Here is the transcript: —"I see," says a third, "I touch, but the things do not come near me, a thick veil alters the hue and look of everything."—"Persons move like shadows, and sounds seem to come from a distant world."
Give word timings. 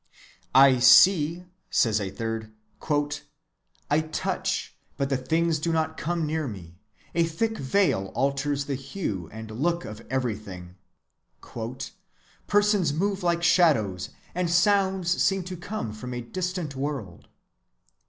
—"I 0.55 0.79
see," 0.79 1.43
says 1.69 2.01
a 2.01 2.09
third, 2.09 2.51
"I 3.91 3.99
touch, 4.01 4.75
but 4.97 5.09
the 5.09 5.17
things 5.17 5.59
do 5.59 5.71
not 5.71 5.95
come 5.95 6.25
near 6.25 6.47
me, 6.47 6.79
a 7.13 7.23
thick 7.23 7.59
veil 7.59 8.07
alters 8.15 8.65
the 8.65 8.73
hue 8.73 9.29
and 9.31 9.51
look 9.51 9.85
of 9.85 10.01
everything."—"Persons 10.09 12.93
move 12.93 13.21
like 13.21 13.43
shadows, 13.43 14.09
and 14.33 14.49
sounds 14.49 15.21
seem 15.21 15.43
to 15.43 15.55
come 15.55 15.93
from 15.93 16.15
a 16.15 16.21
distant 16.21 16.75
world." 16.75 17.27